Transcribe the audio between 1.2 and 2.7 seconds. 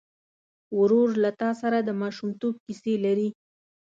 له تا سره د ماشومتوب